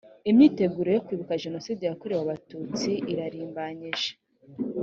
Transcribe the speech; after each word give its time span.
imyiteguro 0.29 0.89
yo 0.95 1.03
kwibuka 1.05 1.41
jenoside 1.43 1.81
yakorewe 1.83 2.21
abatutsi 2.23 2.89
irarimbanyije 3.11 4.09